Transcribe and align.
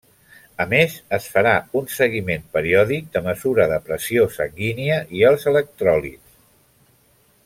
A 0.63 0.65
més, 0.69 0.93
es 1.17 1.27
farà 1.33 1.51
un 1.81 1.91
seguiment 1.97 2.47
periòdic 2.57 3.11
de 3.17 3.23
mesura 3.27 3.67
de 3.73 3.79
pressió 3.91 4.25
sanguínia 4.39 4.97
i 5.19 5.25
els 5.33 5.49
electròlits. 5.53 6.35